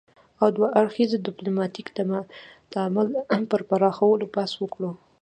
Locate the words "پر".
3.51-3.61